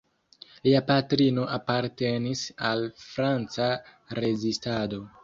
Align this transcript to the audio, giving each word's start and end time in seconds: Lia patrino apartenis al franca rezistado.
Lia 0.67 0.79
patrino 0.91 1.43
apartenis 1.57 2.41
al 2.71 2.81
franca 3.09 3.69
rezistado. 4.21 5.03